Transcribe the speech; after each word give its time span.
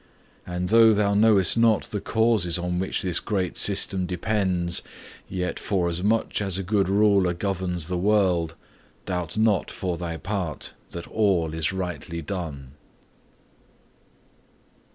And 0.47 0.69
though 0.69 0.95
thou 0.95 1.13
knowest 1.13 1.59
not 1.59 1.83
the 1.83 2.01
causes 2.01 2.57
on 2.57 2.79
which 2.79 3.03
this 3.03 3.19
great 3.19 3.55
system 3.55 4.07
depends, 4.07 4.81
yet 5.29 5.59
forasmuch 5.59 6.41
as 6.41 6.57
a 6.57 6.63
good 6.63 6.89
ruler 6.89 7.35
governs 7.35 7.85
the 7.85 7.99
world, 7.99 8.55
doubt 9.05 9.37
not 9.37 9.69
for 9.69 9.99
thy 9.99 10.17
part 10.17 10.73
that 10.89 11.05
all 11.07 11.53
is 11.53 11.71
rightly 11.71 12.23
done.' 12.23 12.71